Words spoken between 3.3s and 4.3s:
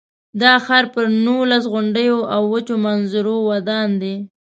ودان دی.